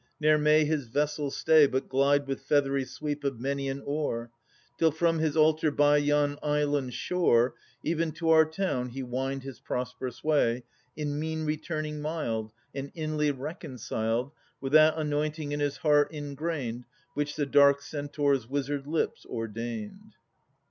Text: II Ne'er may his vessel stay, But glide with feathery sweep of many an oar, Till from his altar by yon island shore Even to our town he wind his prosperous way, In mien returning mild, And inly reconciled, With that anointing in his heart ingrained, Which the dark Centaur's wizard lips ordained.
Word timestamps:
II 0.19 0.29
Ne'er 0.29 0.37
may 0.39 0.65
his 0.65 0.87
vessel 0.87 1.29
stay, 1.29 1.67
But 1.67 1.87
glide 1.87 2.25
with 2.25 2.41
feathery 2.41 2.85
sweep 2.85 3.23
of 3.23 3.39
many 3.39 3.69
an 3.69 3.83
oar, 3.85 4.31
Till 4.79 4.89
from 4.89 5.19
his 5.19 5.37
altar 5.37 5.69
by 5.69 5.97
yon 5.97 6.39
island 6.41 6.95
shore 6.95 7.53
Even 7.83 8.11
to 8.13 8.31
our 8.31 8.45
town 8.45 8.89
he 8.89 9.03
wind 9.03 9.43
his 9.43 9.59
prosperous 9.59 10.23
way, 10.23 10.63
In 10.97 11.19
mien 11.19 11.45
returning 11.45 12.01
mild, 12.01 12.51
And 12.73 12.91
inly 12.95 13.29
reconciled, 13.29 14.31
With 14.59 14.73
that 14.73 14.95
anointing 14.97 15.51
in 15.51 15.59
his 15.59 15.77
heart 15.77 16.11
ingrained, 16.11 16.85
Which 17.13 17.35
the 17.35 17.45
dark 17.45 17.83
Centaur's 17.83 18.49
wizard 18.49 18.87
lips 18.87 19.23
ordained. 19.27 20.15